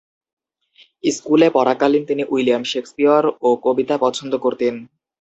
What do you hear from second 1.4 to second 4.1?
পড়াকালীন তিনি William Shakespeare ও কবিতা